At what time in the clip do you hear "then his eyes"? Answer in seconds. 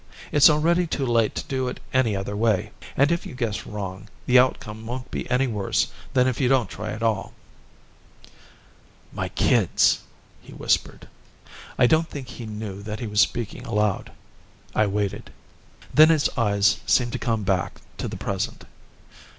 15.93-16.79